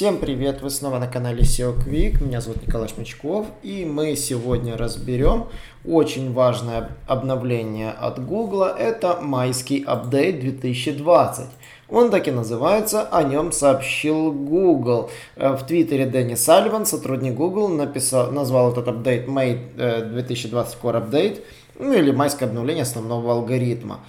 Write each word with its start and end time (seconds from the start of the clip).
Всем 0.00 0.16
привет, 0.16 0.62
вы 0.62 0.70
снова 0.70 0.98
на 0.98 1.06
канале 1.06 1.42
SEO 1.42 1.76
Quick, 1.76 2.24
меня 2.24 2.40
зовут 2.40 2.66
Николай 2.66 2.88
Шмачков, 2.88 3.46
и 3.62 3.84
мы 3.84 4.16
сегодня 4.16 4.78
разберем 4.78 5.48
очень 5.84 6.32
важное 6.32 6.92
обновление 7.06 7.90
от 7.90 8.18
Google, 8.24 8.62
это 8.62 9.18
майский 9.20 9.84
апдейт 9.86 10.40
2020. 10.40 11.48
Он 11.90 12.10
так 12.10 12.26
и 12.28 12.30
называется, 12.30 13.02
о 13.02 13.24
нем 13.24 13.52
сообщил 13.52 14.32
Google. 14.32 15.10
Э, 15.36 15.54
в 15.54 15.66
твиттере 15.66 16.06
Дэнни 16.06 16.34
Сальван, 16.34 16.86
сотрудник 16.86 17.34
Google, 17.34 17.68
написал, 17.68 18.32
назвал 18.32 18.72
этот 18.72 18.88
апдейт 18.88 19.28
May 19.28 19.58
2020 19.76 20.78
Core 20.82 21.10
Update, 21.10 21.42
ну 21.78 21.92
или 21.92 22.10
майское 22.10 22.48
обновление 22.48 22.84
основного 22.84 23.32
алгоритма. 23.32 24.00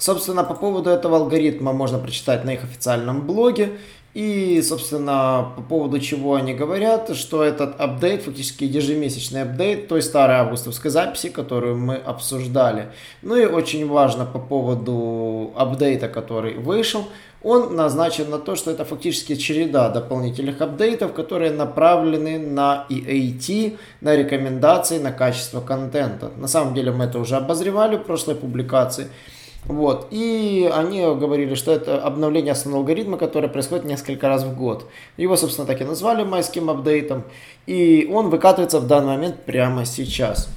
Собственно, 0.00 0.44
по 0.44 0.54
поводу 0.54 0.88
этого 0.88 1.18
алгоритма 1.18 1.74
можно 1.74 1.98
прочитать 1.98 2.44
на 2.46 2.54
их 2.54 2.64
официальном 2.64 3.26
блоге. 3.26 3.72
И, 4.12 4.60
собственно, 4.62 5.52
по 5.54 5.62
поводу 5.62 6.00
чего 6.00 6.34
они 6.34 6.52
говорят, 6.52 7.14
что 7.14 7.44
этот 7.44 7.80
апдейт, 7.80 8.22
фактически 8.22 8.64
ежемесячный 8.64 9.42
апдейт 9.42 9.86
той 9.86 10.02
старой 10.02 10.36
августовской 10.36 10.90
записи, 10.90 11.28
которую 11.28 11.76
мы 11.76 11.94
обсуждали. 11.94 12.88
Ну 13.22 13.36
и 13.36 13.44
очень 13.44 13.86
важно 13.86 14.26
по 14.26 14.40
поводу 14.40 15.52
апдейта, 15.54 16.08
который 16.08 16.54
вышел, 16.54 17.04
он 17.42 17.74
назначен 17.74 18.28
на 18.28 18.38
то, 18.38 18.56
что 18.56 18.70
это 18.70 18.84
фактически 18.84 19.36
череда 19.36 19.88
дополнительных 19.88 20.60
апдейтов, 20.60 21.14
которые 21.14 21.52
направлены 21.52 22.38
на 22.38 22.86
EAT, 22.90 23.78
на 24.00 24.16
рекомендации, 24.16 24.98
на 24.98 25.12
качество 25.12 25.60
контента. 25.60 26.32
На 26.36 26.48
самом 26.48 26.74
деле 26.74 26.90
мы 26.90 27.04
это 27.04 27.18
уже 27.18 27.36
обозревали 27.36 27.96
в 27.96 28.02
прошлой 28.02 28.34
публикации. 28.34 29.08
Вот. 29.66 30.08
И 30.10 30.70
они 30.72 31.00
говорили, 31.00 31.54
что 31.54 31.72
это 31.72 32.02
обновление 32.02 32.52
основного 32.52 32.82
алгоритма, 32.82 33.18
которое 33.18 33.48
происходит 33.48 33.84
несколько 33.84 34.28
раз 34.28 34.42
в 34.42 34.56
год. 34.56 34.86
Его, 35.16 35.36
собственно, 35.36 35.66
так 35.66 35.80
и 35.80 35.84
назвали 35.84 36.24
майским 36.24 36.70
апдейтом. 36.70 37.24
И 37.66 38.08
он 38.12 38.30
выкатывается 38.30 38.80
в 38.80 38.86
данный 38.86 39.16
момент 39.16 39.44
прямо 39.44 39.84
сейчас. 39.84 40.48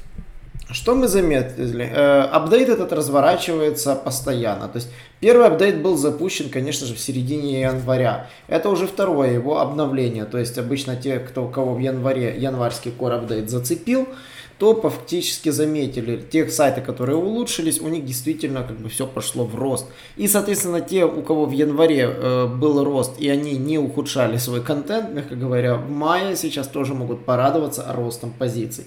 Что 0.73 0.95
мы 0.95 1.07
заметили? 1.07 1.85
Э, 1.85 2.21
апдейт 2.21 2.69
этот 2.69 2.93
разворачивается 2.93 3.95
постоянно. 3.95 4.67
То 4.67 4.77
есть 4.77 4.89
первый 5.19 5.45
апдейт 5.45 5.81
был 5.81 5.97
запущен, 5.97 6.49
конечно 6.49 6.87
же, 6.87 6.95
в 6.95 6.99
середине 6.99 7.61
января. 7.61 8.27
Это 8.47 8.69
уже 8.69 8.87
второе 8.87 9.33
его 9.33 9.59
обновление. 9.59 10.25
То 10.25 10.39
есть 10.39 10.57
обычно 10.57 10.95
те, 10.95 11.19
кто, 11.19 11.47
кого 11.47 11.75
в 11.75 11.79
январе 11.79 12.35
январский 12.37 12.91
core 12.97 13.17
апдейт 13.17 13.51
зацепил, 13.51 14.07
то 14.63 14.73
фактически 14.79 15.49
заметили, 15.49 16.15
тех 16.15 16.49
сайты, 16.49 16.79
которые 16.79 17.17
улучшились, 17.17 17.81
у 17.81 17.89
них 17.89 18.05
действительно 18.05 18.63
как 18.63 18.77
бы 18.77 18.87
все 18.87 19.05
пошло 19.05 19.43
в 19.43 19.55
рост. 19.55 19.87
И, 20.15 20.25
соответственно, 20.25 20.79
те, 20.79 21.03
у 21.03 21.21
кого 21.21 21.45
в 21.45 21.51
январе 21.51 22.09
э, 22.09 22.45
был 22.47 22.81
рост, 22.81 23.19
и 23.19 23.27
они 23.27 23.57
не 23.57 23.77
ухудшали 23.77 24.37
свой 24.37 24.61
контент, 24.61 25.13
мягко 25.13 25.35
говоря, 25.35 25.75
в 25.75 25.89
мае 25.89 26.37
сейчас 26.37 26.69
тоже 26.69 26.93
могут 26.93 27.25
порадоваться 27.25 27.85
ростом 27.93 28.31
позиций. 28.31 28.85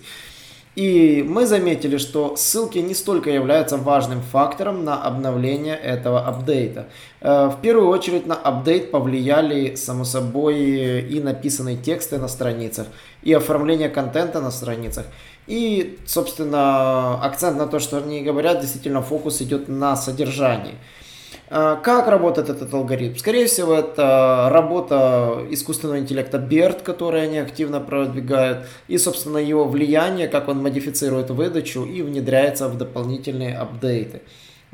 И 0.76 1.22
мы 1.26 1.46
заметили, 1.46 1.98
что 1.98 2.36
ссылки 2.36 2.78
не 2.78 2.94
столько 2.94 3.30
являются 3.30 3.76
важным 3.76 4.20
фактором 4.20 4.84
на 4.84 5.02
обновление 5.02 5.74
этого 5.74 6.26
апдейта. 6.26 6.88
Э, 7.20 7.48
в 7.48 7.60
первую 7.60 7.88
очередь 7.88 8.26
на 8.26 8.34
апдейт 8.34 8.90
повлияли, 8.90 9.74
само 9.74 10.04
собой, 10.04 10.56
и 11.00 11.20
написанные 11.20 11.76
тексты 11.76 12.16
на 12.16 12.28
страницах, 12.28 12.86
и 13.22 13.34
оформление 13.34 13.90
контента 13.90 14.40
на 14.40 14.50
страницах. 14.50 15.04
И, 15.46 15.98
собственно, 16.06 17.22
акцент 17.22 17.56
на 17.56 17.66
то, 17.66 17.78
что 17.78 17.98
они 17.98 18.22
говорят, 18.22 18.60
действительно 18.60 19.02
фокус 19.02 19.40
идет 19.40 19.68
на 19.68 19.96
содержании. 19.96 20.74
А, 21.48 21.76
как 21.76 22.08
работает 22.08 22.48
этот 22.48 22.74
алгоритм? 22.74 23.16
Скорее 23.16 23.46
всего, 23.46 23.74
это 23.74 24.48
работа 24.50 25.46
искусственного 25.50 26.00
интеллекта 26.00 26.38
BERT, 26.38 26.82
который 26.82 27.22
они 27.22 27.38
активно 27.38 27.78
продвигают, 27.80 28.66
и, 28.88 28.98
собственно, 28.98 29.38
его 29.38 29.64
влияние, 29.66 30.26
как 30.26 30.48
он 30.48 30.60
модифицирует 30.60 31.30
выдачу 31.30 31.84
и 31.84 32.02
внедряется 32.02 32.68
в 32.68 32.76
дополнительные 32.76 33.56
апдейты. 33.56 34.22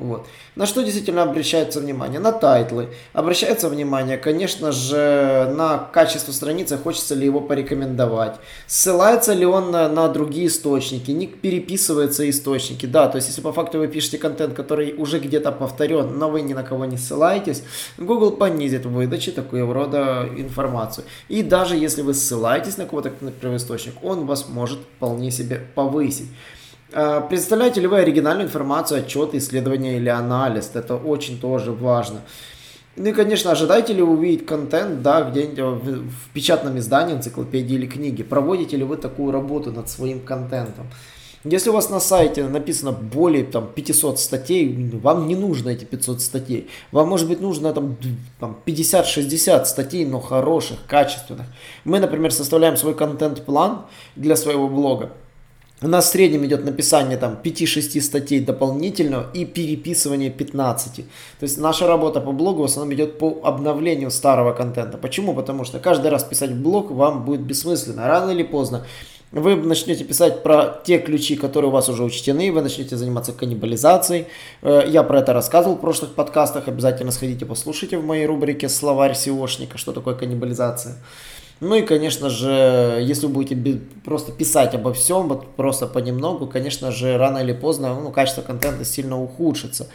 Вот. 0.03 0.27
На 0.57 0.65
что 0.65 0.83
действительно 0.83 1.23
обращается 1.23 1.79
внимание? 1.79 2.19
На 2.19 2.33
тайтлы. 2.33 2.89
Обращается 3.13 3.69
внимание, 3.69 4.17
конечно 4.17 4.73
же, 4.73 5.49
на 5.55 5.77
качество 5.77 6.33
страницы, 6.33 6.77
хочется 6.77 7.15
ли 7.15 7.25
его 7.25 7.39
порекомендовать. 7.39 8.35
Ссылается 8.67 9.31
ли 9.31 9.45
он 9.45 9.71
на, 9.71 9.87
на 9.87 10.09
другие 10.09 10.47
источники, 10.47 11.11
не 11.11 11.27
переписываются 11.27 12.29
источники. 12.29 12.85
Да, 12.85 13.07
то 13.07 13.15
есть 13.15 13.29
если 13.29 13.39
по 13.39 13.53
факту 13.53 13.77
вы 13.77 13.87
пишете 13.87 14.17
контент, 14.17 14.53
который 14.55 14.93
уже 14.97 15.19
где-то 15.19 15.53
повторен, 15.53 16.19
но 16.19 16.29
вы 16.29 16.41
ни 16.41 16.53
на 16.53 16.63
кого 16.63 16.83
не 16.83 16.97
ссылаетесь, 16.97 17.63
Google 17.97 18.31
понизит 18.31 18.85
в 18.85 18.91
выдаче 18.91 19.31
такого 19.31 19.73
рода 19.73 20.27
информацию. 20.35 21.05
И 21.29 21.43
даже 21.43 21.77
если 21.77 22.01
вы 22.01 22.13
ссылаетесь 22.13 22.75
на 22.75 22.85
кого-то, 22.85 23.13
например, 23.21 23.55
источник, 23.55 23.93
он 24.03 24.25
вас 24.25 24.49
может 24.49 24.79
вполне 24.97 25.31
себе 25.31 25.61
повысить. 25.75 26.27
А, 26.95 27.21
представляете 27.21 27.81
ли 27.81 27.87
вы 27.87 27.99
оригинальную 27.99 28.47
информацию, 28.47 28.99
отчет, 28.99 29.33
исследование 29.33 29.97
или 29.97 30.09
анализ? 30.09 30.71
Это 30.73 30.95
очень 30.95 31.39
тоже 31.39 31.71
важно. 31.71 32.21
Ну 32.95 33.07
и, 33.09 33.11
конечно, 33.13 33.51
ожидаете 33.51 33.93
ли 33.93 34.03
увидеть 34.03 34.45
контент, 34.45 35.01
да, 35.01 35.23
где-нибудь 35.23 35.57
в, 35.57 36.09
в 36.09 36.29
печатном 36.33 36.77
издании, 36.77 37.15
энциклопедии 37.15 37.73
или 37.73 37.87
книги? 37.87 38.21
Проводите 38.21 38.77
ли 38.77 38.83
вы 38.83 38.97
такую 38.97 39.31
работу 39.31 39.71
над 39.71 39.89
своим 39.89 40.19
контентом? 40.19 40.85
Если 41.43 41.71
у 41.71 41.73
вас 41.73 41.89
на 41.89 41.99
сайте 41.99 42.43
написано 42.43 42.91
более 42.91 43.43
там, 43.43 43.67
500 43.67 44.19
статей, 44.19 44.91
вам 45.01 45.27
не 45.27 45.35
нужно 45.35 45.69
эти 45.69 45.83
500 45.83 46.21
статей. 46.21 46.69
Вам, 46.91 47.09
может 47.09 47.27
быть, 47.27 47.41
нужно 47.41 47.73
там, 47.73 47.97
там 48.39 48.57
50-60 48.65 49.65
статей, 49.65 50.05
но 50.05 50.21
хороших, 50.21 50.77
качественных. 50.87 51.47
Мы, 51.83 51.99
например, 51.99 52.31
составляем 52.31 52.77
свой 52.77 52.93
контент-план 52.93 53.87
для 54.15 54.35
своего 54.35 54.69
блога. 54.69 55.09
У 55.83 55.87
нас 55.89 56.05
в 56.05 56.11
среднем 56.11 56.45
идет 56.45 56.63
написание 56.63 57.17
там 57.17 57.37
5-6 57.43 57.99
статей 57.99 58.39
дополнительно 58.39 59.25
и 59.33 59.43
переписывание 59.43 60.29
15. 60.29 60.95
То 60.95 61.03
есть 61.41 61.57
наша 61.57 61.87
работа 61.87 62.21
по 62.21 62.31
блогу 62.31 62.61
в 62.61 62.65
основном 62.65 62.93
идет 62.93 63.17
по 63.17 63.41
обновлению 63.43 64.09
старого 64.09 64.53
контента. 64.53 64.97
Почему? 64.97 65.35
Потому 65.35 65.65
что 65.65 65.79
каждый 65.79 66.09
раз 66.09 66.23
писать 66.23 66.55
блог 66.55 66.89
вам 66.89 67.25
будет 67.25 67.41
бессмысленно. 67.41 68.07
Рано 68.07 68.31
или 68.31 68.43
поздно 68.43 68.85
вы 69.33 69.57
начнете 69.57 70.05
писать 70.05 70.41
про 70.41 70.81
те 70.85 70.99
ключи, 70.99 71.35
которые 71.35 71.69
у 71.69 71.73
вас 71.73 71.89
уже 71.89 72.03
учтены, 72.03 72.51
вы 72.53 72.61
начнете 72.61 72.95
заниматься 72.95 73.33
каннибализацией. 73.33 74.27
Э, 74.61 74.83
я 74.87 75.03
про 75.03 75.19
это 75.19 75.33
рассказывал 75.33 75.75
в 75.75 75.81
прошлых 75.81 76.13
подкастах, 76.13 76.69
обязательно 76.69 77.11
сходите 77.11 77.45
послушайте 77.45 77.97
в 77.97 78.05
моей 78.05 78.25
рубрике 78.25 78.69
«Словарь 78.69 79.13
SEOшника», 79.13 79.77
что 79.77 79.91
такое 79.91 80.15
каннибализация. 80.15 80.95
Ну 81.63 81.75
и, 81.75 81.81
конечно 81.81 82.29
же, 82.29 82.99
если 83.01 83.25
вы 83.25 83.31
будете 83.31 83.79
просто 84.03 84.33
писать 84.33 84.75
обо 84.75 84.91
всем, 84.91 85.29
вот 85.29 85.55
просто 85.55 85.87
понемногу, 85.87 86.45
конечно 86.45 86.91
же, 86.91 87.17
рано 87.17 87.37
или 87.37 87.53
поздно 87.53 87.97
ну, 87.97 88.11
качество 88.11 88.41
контента 88.41 88.83
сильно 88.83 89.21
ухудшится. 89.21 89.87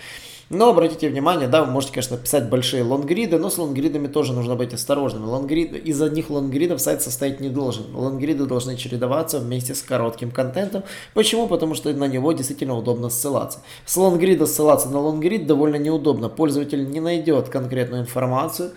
Но 0.49 0.71
обратите 0.71 1.11
внимание, 1.11 1.47
да, 1.47 1.62
вы 1.62 1.71
можете, 1.71 1.93
конечно, 1.93 2.17
писать 2.17 2.49
большие 2.49 2.83
лонгриды, 2.83 3.39
но 3.39 3.51
с 3.51 3.59
лонгридами 3.59 4.06
тоже 4.06 4.33
нужно 4.33 4.56
быть 4.56 4.73
осторожным. 4.73 5.29
Лонгрид, 5.29 5.75
из 5.75 6.01
одних 6.01 6.31
лонгридов 6.31 6.81
сайт 6.81 7.03
состоять 7.03 7.39
не 7.39 7.51
должен. 7.51 7.95
Лонгриды 7.95 8.47
должны 8.47 8.75
чередоваться 8.79 9.39
вместе 9.39 9.75
с 9.75 9.83
коротким 9.83 10.31
контентом. 10.31 10.85
Почему? 11.12 11.49
Потому 11.49 11.75
что 11.75 11.93
на 11.93 12.09
него 12.09 12.33
действительно 12.33 12.79
удобно 12.79 13.11
ссылаться. 13.11 13.59
С 13.85 13.95
лонгрида 13.99 14.47
ссылаться 14.47 14.89
на 14.89 15.00
лонгрид 15.00 15.47
довольно 15.47 15.77
неудобно. 15.77 16.31
Пользователь 16.31 16.88
не 16.88 17.00
найдет 17.00 17.50
конкретную 17.50 18.00
информацию, 18.05 18.73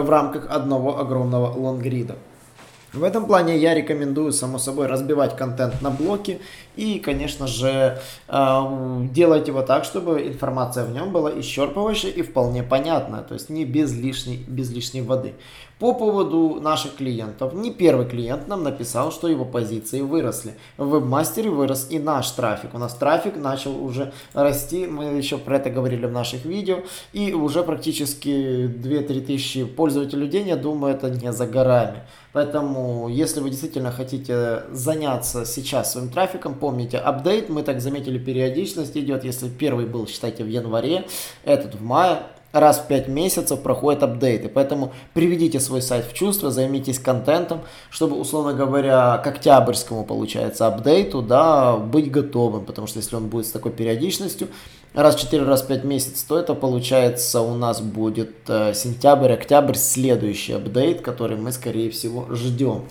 в 0.00 0.10
рамках 0.10 0.46
одного 0.50 0.98
огромного 0.98 1.52
лонгрида. 1.56 2.16
В 2.92 3.04
этом 3.04 3.24
плане 3.24 3.56
я 3.56 3.74
рекомендую, 3.74 4.32
само 4.32 4.58
собой, 4.58 4.86
разбивать 4.86 5.34
контент 5.34 5.80
на 5.80 5.90
блоки 5.90 6.40
и, 6.76 6.98
конечно 6.98 7.46
же, 7.46 7.98
э, 8.28 9.06
делать 9.12 9.48
его 9.48 9.62
так, 9.62 9.84
чтобы 9.84 10.28
информация 10.28 10.84
в 10.84 10.92
нем 10.92 11.10
была 11.10 11.30
исчерпывающая 11.30 12.10
и 12.10 12.20
вполне 12.20 12.62
понятная, 12.62 13.22
то 13.22 13.32
есть 13.32 13.48
не 13.48 13.64
без 13.64 13.94
лишней, 13.94 14.44
без 14.46 14.70
лишней 14.70 15.00
воды. 15.00 15.32
По 15.82 15.94
поводу 15.94 16.60
наших 16.60 16.94
клиентов. 16.94 17.54
Не 17.54 17.72
первый 17.72 18.06
клиент 18.06 18.46
нам 18.46 18.62
написал, 18.62 19.10
что 19.10 19.26
его 19.26 19.44
позиции 19.44 20.00
выросли. 20.00 20.54
В 20.76 20.94
вебмастере 20.94 21.50
вырос 21.50 21.88
и 21.90 21.98
наш 21.98 22.30
трафик. 22.30 22.72
У 22.74 22.78
нас 22.78 22.94
трафик 22.94 23.36
начал 23.36 23.84
уже 23.84 24.12
расти. 24.32 24.86
Мы 24.86 25.06
еще 25.06 25.38
про 25.38 25.56
это 25.56 25.70
говорили 25.70 26.06
в 26.06 26.12
наших 26.12 26.44
видео. 26.44 26.84
И 27.12 27.32
уже 27.32 27.64
практически 27.64 28.28
2-3 28.28 29.20
тысячи 29.22 29.64
пользователей 29.64 30.28
в 30.28 30.46
я 30.46 30.54
думаю, 30.54 30.94
это 30.94 31.10
не 31.10 31.32
за 31.32 31.48
горами. 31.48 32.02
Поэтому, 32.32 32.81
если 33.08 33.40
вы 33.40 33.50
действительно 33.50 33.90
хотите 33.90 34.64
заняться 34.70 35.44
сейчас 35.44 35.92
своим 35.92 36.10
трафиком, 36.10 36.54
помните, 36.54 36.98
апдейт, 36.98 37.48
мы 37.48 37.62
так 37.62 37.80
заметили, 37.80 38.18
периодичность 38.18 38.96
идет. 38.96 39.24
Если 39.24 39.48
первый 39.48 39.86
был, 39.86 40.06
считайте, 40.06 40.44
в 40.44 40.48
январе, 40.48 41.06
этот 41.44 41.74
в 41.74 41.82
мае, 41.82 42.22
раз 42.52 42.78
в 42.78 42.86
5 42.86 43.08
месяцев 43.08 43.60
проходят 43.60 44.02
апдейты. 44.02 44.48
Поэтому 44.48 44.92
приведите 45.14 45.58
свой 45.58 45.82
сайт 45.82 46.06
в 46.06 46.12
чувство, 46.12 46.50
займитесь 46.50 46.98
контентом, 46.98 47.62
чтобы, 47.90 48.16
условно 48.16 48.52
говоря, 48.52 49.18
к 49.18 49.26
октябрьскому, 49.26 50.04
получается, 50.04 50.66
апдейту, 50.66 51.22
да, 51.22 51.76
быть 51.76 52.10
готовым. 52.10 52.64
Потому 52.64 52.86
что 52.86 52.98
если 52.98 53.16
он 53.16 53.28
будет 53.28 53.46
с 53.46 53.50
такой 53.50 53.72
периодичностью, 53.72 54.48
раз 54.94 55.16
в 55.16 55.20
4, 55.20 55.44
раз 55.44 55.62
в 55.62 55.66
5 55.66 55.84
месяцев, 55.84 56.24
то 56.28 56.38
это, 56.38 56.54
получается, 56.54 57.40
у 57.40 57.54
нас 57.54 57.80
будет 57.80 58.34
э, 58.48 58.74
сентябрь, 58.74 59.32
октябрь, 59.32 59.74
следующий 59.74 60.52
апдейт, 60.52 61.00
который 61.00 61.36
мы, 61.36 61.52
скорее 61.52 61.90
всего, 61.90 62.26
ждем. 62.30 62.82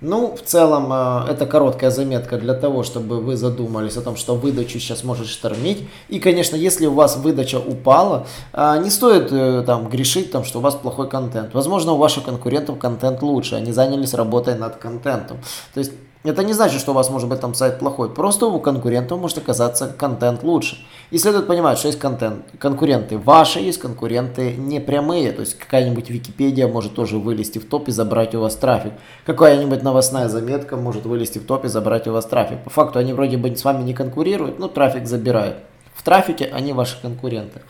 Ну, 0.00 0.34
в 0.34 0.40
целом, 0.40 0.90
э, 0.90 1.30
это 1.30 1.44
короткая 1.44 1.90
заметка 1.90 2.38
для 2.38 2.54
того, 2.54 2.82
чтобы 2.82 3.20
вы 3.20 3.36
задумались 3.36 3.98
о 3.98 4.00
том, 4.00 4.16
что 4.16 4.34
выдачу 4.34 4.78
сейчас 4.78 5.04
может 5.04 5.26
штормить. 5.26 5.86
И, 6.08 6.18
конечно, 6.20 6.56
если 6.56 6.86
у 6.86 6.94
вас 6.94 7.16
выдача 7.16 7.58
упала, 7.58 8.26
э, 8.54 8.80
не 8.82 8.90
стоит 8.90 9.28
там 9.66 9.88
грешить, 9.90 10.32
там, 10.32 10.44
что 10.44 10.58
у 10.58 10.62
вас 10.62 10.74
плохой 10.74 11.08
контент. 11.08 11.52
Возможно, 11.52 11.92
у 11.92 11.96
ваших 11.96 12.24
конкурентов 12.24 12.78
контент 12.78 13.20
лучше, 13.20 13.56
они 13.56 13.72
занялись 13.72 14.14
работой 14.14 14.54
над 14.54 14.76
контентом. 14.76 15.38
То 15.74 15.80
есть 15.80 15.92
это 16.22 16.44
не 16.44 16.52
значит, 16.52 16.80
что 16.80 16.90
у 16.90 16.94
вас 16.94 17.08
может 17.08 17.30
быть 17.30 17.40
там 17.40 17.54
сайт 17.54 17.78
плохой. 17.78 18.10
Просто 18.10 18.46
у 18.46 18.60
конкурентов 18.60 19.18
может 19.18 19.38
оказаться 19.38 19.88
контент 19.88 20.42
лучше. 20.42 20.76
И 21.10 21.16
следует 21.16 21.46
понимать, 21.46 21.78
что 21.78 21.88
есть 21.88 21.98
контент. 21.98 22.44
Конкуренты 22.58 23.16
ваши, 23.16 23.60
есть 23.60 23.80
конкуренты 23.80 24.52
не 24.52 24.80
прямые. 24.80 25.32
То 25.32 25.40
есть 25.40 25.58
какая-нибудь 25.58 26.10
Википедия 26.10 26.68
может 26.68 26.94
тоже 26.94 27.18
вылезти 27.18 27.58
в 27.58 27.66
топ 27.66 27.88
и 27.88 27.92
забрать 27.92 28.34
у 28.34 28.40
вас 28.40 28.54
трафик. 28.56 28.92
Какая-нибудь 29.24 29.82
новостная 29.82 30.28
заметка 30.28 30.76
может 30.76 31.06
вылезти 31.06 31.38
в 31.38 31.46
топ 31.46 31.64
и 31.64 31.68
забрать 31.68 32.06
у 32.06 32.12
вас 32.12 32.26
трафик. 32.26 32.62
По 32.64 32.70
факту 32.70 32.98
они 32.98 33.14
вроде 33.14 33.38
бы 33.38 33.56
с 33.56 33.64
вами 33.64 33.82
не 33.82 33.94
конкурируют, 33.94 34.58
но 34.58 34.68
трафик 34.68 35.06
забирают. 35.06 35.56
В 35.94 36.02
трафике 36.02 36.50
они 36.52 36.74
ваши 36.74 37.00
конкуренты. 37.00 37.62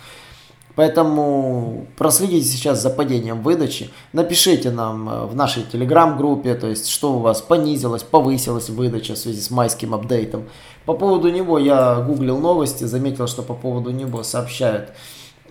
Поэтому 0.77 1.87
проследите 1.97 2.47
сейчас 2.47 2.83
за 2.83 2.91
падением 2.91 3.43
выдачи. 3.43 3.91
Напишите 4.13 4.71
нам 4.71 5.09
э, 5.09 5.27
в 5.27 5.35
нашей 5.35 5.65
телеграм-группе, 5.65 6.55
то 6.55 6.69
есть 6.69 6.89
что 6.89 7.15
у 7.15 7.19
вас 7.19 7.43
понизилось, 7.43 8.03
повысилась 8.03 8.71
выдача 8.71 9.15
в 9.15 9.19
связи 9.19 9.41
с 9.41 9.51
майским 9.51 9.95
апдейтом. 9.95 10.45
По 10.87 10.95
поводу 10.95 11.31
него 11.31 11.59
я 11.59 12.01
гуглил 12.01 12.39
новости, 12.39 12.85
заметил, 12.85 13.27
что 13.27 13.43
по 13.43 13.55
поводу 13.55 13.91
него 13.91 14.23
сообщают 14.23 14.91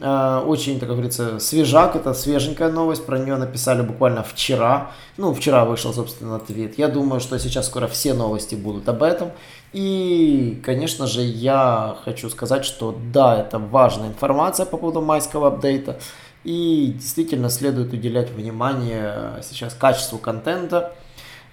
очень, 0.01 0.79
так 0.79 0.89
говорится, 0.89 1.39
свежак, 1.39 1.95
это 1.95 2.13
свеженькая 2.13 2.71
новость, 2.71 3.05
про 3.05 3.19
нее 3.19 3.35
написали 3.35 3.81
буквально 3.81 4.23
вчера, 4.23 4.91
ну, 5.17 5.33
вчера 5.33 5.65
вышел, 5.65 5.93
собственно, 5.93 6.39
твит. 6.39 6.77
Я 6.77 6.87
думаю, 6.87 7.19
что 7.19 7.37
сейчас 7.37 7.67
скоро 7.67 7.87
все 7.87 8.13
новости 8.13 8.55
будут 8.55 8.87
об 8.87 9.03
этом. 9.03 9.31
И, 9.73 10.61
конечно 10.63 11.05
же, 11.05 11.21
я 11.21 11.97
хочу 12.05 12.29
сказать, 12.29 12.65
что 12.65 12.97
да, 13.11 13.39
это 13.39 13.59
важная 13.59 14.07
информация 14.07 14.65
по 14.65 14.77
поводу 14.77 15.01
майского 15.01 15.49
апдейта. 15.49 15.99
И 16.43 16.93
действительно 16.95 17.49
следует 17.49 17.91
уделять 17.91 18.29
внимание 18.29 19.41
сейчас 19.43 19.73
качеству 19.73 20.17
контента, 20.17 20.93
э, 20.93 21.08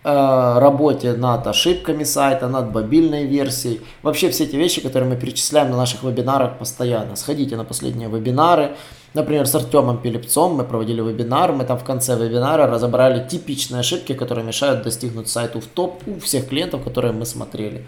работе 0.07 1.15
над 1.15 1.47
ошибками 1.49 2.05
сайта, 2.05 2.47
над 2.49 2.73
мобильной 2.73 3.27
версией. 3.27 3.81
Вообще 4.03 4.31
все 4.31 4.45
эти 4.45 4.55
вещи, 4.55 4.81
которые 4.81 5.11
мы 5.11 5.17
перечисляем 5.17 5.71
на 5.71 5.77
наших 5.77 6.05
вебинарах 6.05 6.59
постоянно. 6.59 7.17
Сходите 7.17 7.57
на 7.57 7.65
последние 7.65 8.09
вебинары. 8.09 8.77
Например, 9.15 9.47
с 9.47 9.55
Артемом 9.55 9.99
Пилипцом 9.99 10.55
мы 10.55 10.65
проводили 10.65 11.01
вебинар, 11.01 11.53
мы 11.53 11.65
там 11.65 11.79
в 11.79 11.85
конце 11.85 12.17
вебинара 12.17 12.67
разобрали 12.67 13.27
типичные 13.27 13.81
ошибки, 13.81 14.13
которые 14.13 14.45
мешают 14.45 14.83
достигнуть 14.83 15.29
сайту 15.29 15.61
в 15.61 15.67
топ 15.67 16.03
у 16.07 16.21
всех 16.21 16.49
клиентов, 16.49 16.85
которые 16.85 17.13
мы 17.13 17.25
смотрели. 17.25 17.85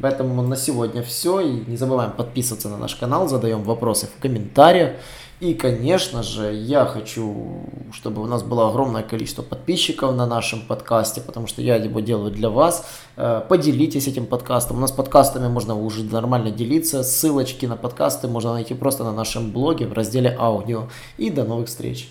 Поэтому 0.00 0.42
на 0.42 0.56
сегодня 0.56 1.02
все. 1.02 1.40
И 1.40 1.64
не 1.66 1.76
забываем 1.76 2.12
подписываться 2.12 2.68
на 2.68 2.76
наш 2.76 2.94
канал, 2.94 3.28
задаем 3.28 3.62
вопросы 3.62 4.06
в 4.06 4.20
комментариях. 4.20 4.92
И, 5.40 5.54
конечно 5.54 6.24
же, 6.24 6.52
я 6.52 6.84
хочу, 6.84 7.62
чтобы 7.92 8.22
у 8.22 8.26
нас 8.26 8.42
было 8.42 8.68
огромное 8.68 9.04
количество 9.04 9.42
подписчиков 9.42 10.14
на 10.16 10.26
нашем 10.26 10.62
подкасте, 10.62 11.20
потому 11.20 11.46
что 11.46 11.62
я 11.62 11.76
его 11.76 12.00
делаю 12.00 12.32
для 12.32 12.50
вас. 12.50 12.84
Э, 13.16 13.40
поделитесь 13.48 14.08
этим 14.08 14.26
подкастом. 14.26 14.78
У 14.78 14.80
нас 14.80 14.90
подкастами 14.90 15.46
можно 15.46 15.76
уже 15.80 16.02
нормально 16.02 16.50
делиться. 16.50 17.04
Ссылочки 17.04 17.66
на 17.66 17.76
подкасты 17.76 18.26
можно 18.26 18.52
найти 18.54 18.74
просто 18.74 19.04
на 19.04 19.12
нашем 19.12 19.52
блоге 19.52 19.86
в 19.86 19.92
разделе 19.92 20.36
аудио. 20.36 20.88
И 21.18 21.30
до 21.30 21.44
новых 21.44 21.68
встреч! 21.68 22.10